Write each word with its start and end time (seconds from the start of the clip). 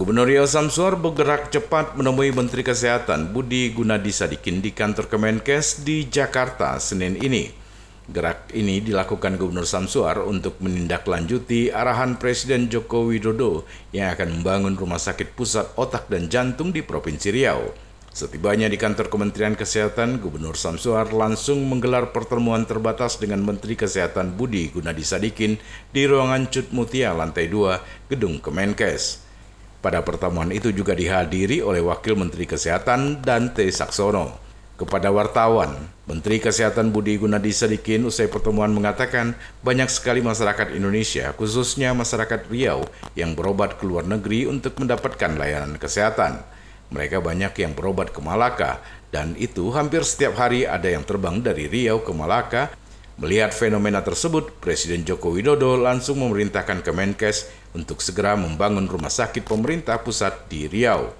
Gubernur 0.00 0.32
Riau 0.32 0.48
Samsuar 0.48 0.96
bergerak 0.96 1.52
cepat 1.52 1.92
menemui 1.92 2.32
Menteri 2.32 2.64
Kesehatan 2.64 3.36
Budi 3.36 3.68
Gunadi 3.68 4.08
Sadikin 4.08 4.64
di 4.64 4.72
kantor 4.72 5.12
Kemenkes 5.12 5.84
di 5.84 6.08
Jakarta 6.08 6.80
Senin 6.80 7.20
ini. 7.20 7.52
Gerak 8.08 8.48
ini 8.56 8.80
dilakukan 8.80 9.36
Gubernur 9.36 9.68
Samsuar 9.68 10.24
untuk 10.24 10.56
menindaklanjuti 10.64 11.68
arahan 11.68 12.16
Presiden 12.16 12.72
Joko 12.72 13.12
Widodo 13.12 13.68
yang 13.92 14.08
akan 14.16 14.40
membangun 14.40 14.72
rumah 14.72 14.96
sakit 14.96 15.36
pusat 15.36 15.68
otak 15.76 16.08
dan 16.08 16.32
jantung 16.32 16.72
di 16.72 16.80
Provinsi 16.80 17.28
Riau. 17.28 17.68
Setibanya 18.08 18.72
di 18.72 18.80
kantor 18.80 19.12
Kementerian 19.12 19.52
Kesehatan, 19.52 20.16
Gubernur 20.16 20.56
Samsuar 20.56 21.12
langsung 21.12 21.60
menggelar 21.68 22.08
pertemuan 22.08 22.64
terbatas 22.64 23.20
dengan 23.20 23.44
Menteri 23.44 23.76
Kesehatan 23.76 24.32
Budi 24.32 24.72
Gunadi 24.72 25.04
Sadikin 25.04 25.60
di 25.92 26.08
ruangan 26.08 26.48
Cut 26.48 26.72
Mutia 26.72 27.12
lantai 27.12 27.52
2 27.52 28.08
Gedung 28.08 28.40
Kemenkes. 28.40 29.28
Pada 29.80 30.04
pertemuan 30.04 30.52
itu 30.52 30.68
juga 30.76 30.92
dihadiri 30.92 31.64
oleh 31.64 31.80
Wakil 31.80 32.12
Menteri 32.12 32.44
Kesehatan 32.44 33.24
Dante 33.24 33.64
Saksono. 33.72 34.36
Kepada 34.76 35.08
wartawan, 35.08 35.76
Menteri 36.04 36.40
Kesehatan 36.40 36.92
Budi 36.92 37.16
Gunadi 37.16 37.52
Sadikin 37.52 38.04
usai 38.04 38.28
pertemuan 38.28 38.72
mengatakan 38.72 39.36
banyak 39.64 39.88
sekali 39.88 40.20
masyarakat 40.20 40.72
Indonesia, 40.76 41.32
khususnya 41.36 41.96
masyarakat 41.96 42.48
Riau, 42.48 42.84
yang 43.16 43.32
berobat 43.32 43.80
ke 43.80 43.84
luar 43.88 44.04
negeri 44.04 44.48
untuk 44.48 44.76
mendapatkan 44.80 45.36
layanan 45.36 45.76
kesehatan. 45.80 46.44
Mereka 46.92 47.20
banyak 47.24 47.52
yang 47.60 47.72
berobat 47.72 48.12
ke 48.12 48.20
Malaka, 48.24 48.84
dan 49.12 49.32
itu 49.40 49.68
hampir 49.72 50.04
setiap 50.04 50.36
hari 50.36 50.68
ada 50.68 50.88
yang 50.92 51.04
terbang 51.08 51.40
dari 51.40 51.68
Riau 51.68 52.04
ke 52.04 52.12
Malaka 52.12 52.72
Melihat 53.20 53.52
fenomena 53.52 54.00
tersebut, 54.00 54.48
Presiden 54.64 55.04
Joko 55.04 55.36
Widodo 55.36 55.76
langsung 55.76 56.24
memerintahkan 56.24 56.80
Kemenkes 56.80 57.52
untuk 57.76 58.00
segera 58.00 58.32
membangun 58.32 58.88
rumah 58.88 59.12
sakit 59.12 59.44
pemerintah 59.44 60.00
pusat 60.00 60.48
di 60.48 60.64
Riau, 60.64 61.12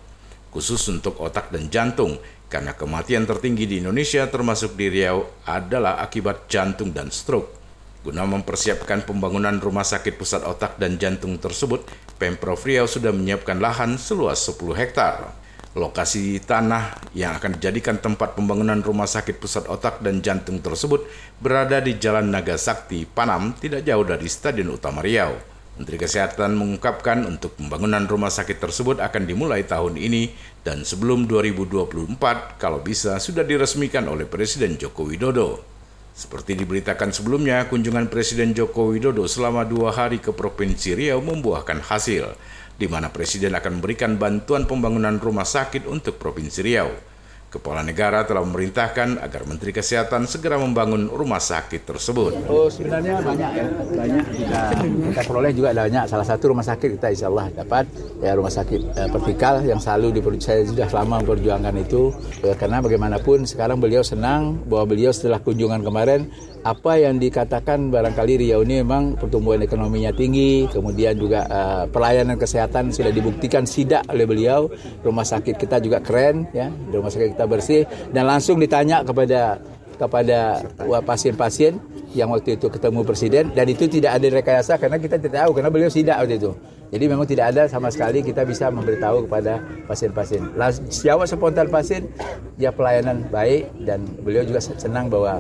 khusus 0.49 0.81
untuk 0.89 1.21
otak 1.21 1.53
dan 1.53 1.69
jantung, 1.69 2.17
karena 2.49 2.73
kematian 2.73 3.29
tertinggi 3.29 3.69
di 3.69 3.85
Indonesia 3.85 4.25
termasuk 4.33 4.81
di 4.81 4.89
Riau 4.89 5.45
adalah 5.45 6.01
akibat 6.01 6.49
jantung 6.49 6.97
dan 6.97 7.13
stroke. 7.13 7.53
Guna 8.01 8.25
mempersiapkan 8.25 9.05
pembangunan 9.05 9.61
rumah 9.61 9.85
sakit 9.85 10.17
pusat 10.17 10.41
otak 10.49 10.81
dan 10.81 10.97
jantung 10.97 11.37
tersebut, 11.37 11.85
Pemprov 12.17 12.65
Riau 12.65 12.89
sudah 12.89 13.13
menyiapkan 13.13 13.61
lahan 13.61 14.01
seluas 14.01 14.41
10 14.49 14.57
hektar. 14.73 15.37
Lokasi 15.71 16.43
tanah 16.43 16.99
yang 17.15 17.39
akan 17.39 17.55
dijadikan 17.55 18.03
tempat 18.03 18.35
pembangunan 18.35 18.83
rumah 18.83 19.07
sakit 19.07 19.39
pusat 19.39 19.71
otak 19.71 20.03
dan 20.03 20.19
jantung 20.19 20.59
tersebut 20.59 21.07
berada 21.39 21.79
di 21.79 21.95
Jalan 21.95 22.27
Naga 22.27 22.59
Sakti, 22.59 23.07
Panam, 23.07 23.55
tidak 23.55 23.87
jauh 23.87 24.03
dari 24.03 24.27
Stadion 24.27 24.75
Utama 24.75 24.99
Riau. 24.99 25.31
Menteri 25.79 25.95
Kesehatan 25.95 26.59
mengungkapkan 26.59 27.23
untuk 27.23 27.55
pembangunan 27.55 28.03
rumah 28.03 28.35
sakit 28.35 28.59
tersebut 28.59 28.99
akan 28.99 29.23
dimulai 29.31 29.63
tahun 29.63 29.95
ini 29.95 30.35
dan 30.67 30.83
sebelum 30.83 31.31
2024 31.31 32.19
kalau 32.59 32.83
bisa 32.83 33.23
sudah 33.23 33.47
diresmikan 33.47 34.11
oleh 34.11 34.27
Presiden 34.27 34.75
Joko 34.75 35.07
Widodo. 35.07 35.63
Seperti 36.11 36.59
diberitakan 36.59 37.15
sebelumnya, 37.15 37.71
kunjungan 37.71 38.11
Presiden 38.11 38.59
Joko 38.59 38.91
Widodo 38.91 39.31
selama 39.31 39.63
dua 39.63 39.95
hari 39.95 40.19
ke 40.19 40.35
Provinsi 40.35 40.99
Riau 40.99 41.23
membuahkan 41.23 41.79
hasil 41.87 42.35
di 42.81 42.89
mana 42.89 43.13
Presiden 43.13 43.53
akan 43.53 43.77
memberikan 43.77 44.17
bantuan 44.17 44.65
pembangunan 44.65 45.21
rumah 45.21 45.45
sakit 45.45 45.85
untuk 45.85 46.17
Provinsi 46.17 46.65
Riau. 46.65 47.10
Kepala 47.51 47.83
negara 47.83 48.23
telah 48.23 48.47
memerintahkan 48.47 49.19
agar 49.27 49.43
Menteri 49.43 49.75
Kesehatan 49.75 50.31
segera 50.31 50.55
membangun 50.55 51.11
rumah 51.11 51.43
sakit 51.43 51.83
tersebut. 51.83 52.47
Oh 52.47 52.71
sebenarnya 52.71 53.19
banyak 53.19 53.51
ya, 53.59 53.67
banyak 53.91 54.25
kita, 54.39 54.61
kita 54.87 55.23
peroleh 55.27 55.51
juga 55.51 55.75
banyak. 55.75 56.07
Salah 56.07 56.23
satu 56.23 56.55
rumah 56.55 56.63
sakit 56.63 56.95
kita 56.95 57.11
insya 57.11 57.27
Allah 57.27 57.51
dapat 57.51 57.91
ya 58.23 58.39
rumah 58.39 58.55
sakit 58.55 58.81
eh, 58.95 59.09
vertikal 59.11 59.67
yang 59.67 59.83
selalu 59.83 60.23
diperlukan 60.23 60.47
saya 60.47 60.63
sudah 60.63 60.87
lama 60.95 61.27
memperjuangkan 61.27 61.75
itu 61.83 62.15
ya, 62.39 62.55
karena 62.55 62.79
bagaimanapun 62.79 63.43
sekarang 63.43 63.83
beliau 63.83 64.07
senang 64.07 64.55
bahwa 64.71 64.95
beliau 64.95 65.11
setelah 65.11 65.43
kunjungan 65.43 65.83
kemarin 65.83 66.31
apa 66.61 67.01
yang 67.01 67.17
dikatakan 67.17 67.89
barangkali 67.89 68.47
Riau 68.47 68.61
ini 68.69 68.85
memang 68.85 69.17
pertumbuhan 69.17 69.65
ekonominya 69.65 70.13
tinggi, 70.13 70.69
kemudian 70.69 71.17
juga 71.17 71.49
uh, 71.49 71.85
pelayanan 71.89 72.37
kesehatan 72.37 72.93
sudah 72.93 73.09
dibuktikan 73.09 73.65
sidak 73.65 74.05
oleh 74.13 74.29
beliau, 74.29 74.69
rumah 75.01 75.25
sakit 75.25 75.57
kita 75.57 75.81
juga 75.81 76.05
keren, 76.05 76.53
ya, 76.53 76.69
rumah 76.93 77.09
sakit 77.09 77.40
bersih, 77.47 77.89
dan 78.11 78.27
langsung 78.27 78.59
ditanya 78.59 79.05
kepada 79.07 79.61
kepada 80.01 80.65
pasien-pasien 81.05 81.77
yang 82.17 82.33
waktu 82.33 82.57
itu 82.57 82.73
ketemu 82.73 83.05
presiden 83.05 83.53
dan 83.53 83.69
itu 83.69 83.85
tidak 83.85 84.17
ada 84.17 84.33
rekayasa 84.33 84.81
karena 84.81 84.97
kita 84.97 85.21
tidak 85.21 85.45
tahu 85.45 85.61
karena 85.61 85.69
beliau 85.69 85.93
sidak 85.93 86.17
waktu 86.25 86.41
itu. 86.41 86.57
Jadi 86.91 87.05
memang 87.05 87.29
tidak 87.29 87.53
ada 87.55 87.69
sama 87.69 87.93
sekali 87.93 88.25
kita 88.25 88.43
bisa 88.49 88.73
memberitahu 88.73 89.29
kepada 89.29 89.61
pasien-pasien. 89.85 90.43
Jawab 90.89 91.29
spontan 91.29 91.69
pasien, 91.69 92.09
ya 92.57 92.73
pelayanan 92.73 93.29
baik 93.29 93.69
dan 93.85 94.09
beliau 94.25 94.43
juga 94.43 94.59
senang 94.59 95.13
bahwa 95.13 95.39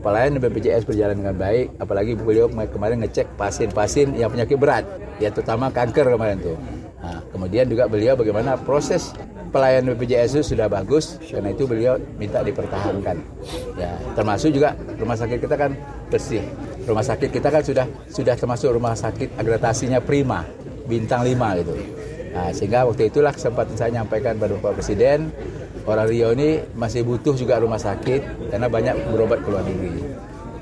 pelayanan 0.00 0.38
BPJS 0.38 0.86
berjalan 0.86 1.18
dengan 1.18 1.36
baik, 1.36 1.74
apalagi 1.82 2.14
beliau 2.14 2.46
kemarin 2.48 3.02
ngecek 3.02 3.26
pasien-pasien 3.34 4.14
yang 4.14 4.30
penyakit 4.30 4.54
berat, 4.54 4.86
ya 5.18 5.34
terutama 5.34 5.68
kanker 5.68 6.14
kemarin 6.14 6.38
tuh. 6.40 6.56
Nah, 6.96 7.20
kemudian 7.28 7.68
juga 7.68 7.84
beliau 7.86 8.16
bagaimana 8.16 8.56
proses 8.56 9.12
pelayanan 9.52 9.94
BPJS 9.94 10.40
itu 10.40 10.56
sudah 10.56 10.66
bagus, 10.66 11.20
karena 11.22 11.52
itu 11.52 11.68
beliau 11.68 12.00
minta 12.16 12.40
dipertahankan. 12.40 13.16
Ya, 13.76 13.94
termasuk 14.16 14.52
juga 14.56 14.74
rumah 14.96 15.16
sakit 15.16 15.38
kita 15.38 15.56
kan 15.56 15.76
bersih. 16.08 16.42
Rumah 16.86 17.04
sakit 17.04 17.28
kita 17.30 17.48
kan 17.52 17.62
sudah 17.62 17.86
sudah 18.08 18.34
termasuk 18.34 18.68
rumah 18.72 18.96
sakit 18.96 19.36
agredasinya 19.36 20.00
prima, 20.00 20.42
bintang 20.88 21.22
5 21.22 21.60
gitu. 21.62 21.74
Nah, 22.36 22.52
sehingga 22.52 22.84
waktu 22.84 23.08
itulah 23.08 23.32
kesempatan 23.32 23.74
saya 23.80 23.90
nyampaikan 23.96 24.36
pada 24.36 24.52
Bapak 24.60 24.80
Presiden 24.80 25.32
orang 25.86 26.06
Rio 26.10 26.34
ini 26.36 26.60
masih 26.76 27.06
butuh 27.06 27.32
juga 27.32 27.56
rumah 27.62 27.80
sakit 27.80 28.50
karena 28.52 28.66
banyak 28.68 28.96
berobat 29.14 29.40
ke 29.40 29.48
luar 29.48 29.64
negeri. 29.64 30.04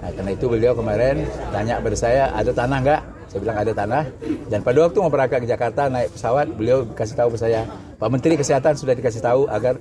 Nah, 0.04 0.10
karena 0.12 0.30
itu 0.36 0.46
beliau 0.46 0.72
kemarin 0.76 1.24
tanya 1.50 1.80
pada 1.80 1.96
saya, 1.96 2.28
ada 2.36 2.52
tanah 2.52 2.78
nggak? 2.84 3.02
Saya 3.34 3.42
bilang 3.42 3.58
ada 3.58 3.72
tanah. 3.74 4.04
Dan 4.46 4.62
pada 4.62 4.78
waktu 4.86 4.94
mau 5.02 5.10
berangkat 5.10 5.42
ke 5.42 5.48
Jakarta 5.50 5.90
naik 5.90 6.14
pesawat, 6.14 6.54
beliau 6.54 6.86
kasih 6.86 7.18
tahu 7.18 7.34
ke 7.34 7.38
saya, 7.42 7.66
Pak 7.98 8.06
Menteri 8.06 8.38
Kesehatan 8.38 8.78
sudah 8.78 8.94
dikasih 8.94 9.26
tahu 9.26 9.50
agar 9.50 9.74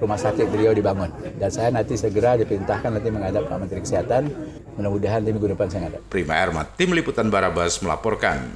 rumah 0.00 0.16
sakit 0.16 0.48
beliau 0.48 0.72
dibangun. 0.72 1.12
Dan 1.36 1.52
saya 1.52 1.68
nanti 1.68 1.92
segera 2.00 2.40
diperintahkan 2.40 2.96
nanti 2.96 3.12
menghadap 3.12 3.52
Pak 3.52 3.58
Menteri 3.60 3.84
Kesehatan. 3.84 4.32
Mudah-mudahan 4.80 5.20
di 5.20 5.28
minggu 5.28 5.52
depan 5.52 5.68
saya 5.68 5.92
ngadap. 5.92 6.08
Prima 6.08 6.40
Ermat, 6.40 6.72
Tim 6.80 6.96
Liputan 6.96 7.28
Barabas 7.28 7.84
melaporkan. 7.84 8.48